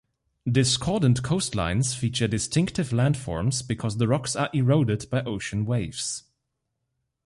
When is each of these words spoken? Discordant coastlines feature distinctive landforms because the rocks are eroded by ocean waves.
Discordant 0.51 1.21
coastlines 1.21 1.95
feature 1.95 2.27
distinctive 2.27 2.89
landforms 2.89 3.61
because 3.61 3.97
the 3.97 4.07
rocks 4.07 4.35
are 4.35 4.49
eroded 4.51 5.07
by 5.11 5.21
ocean 5.21 5.63
waves. 5.63 6.23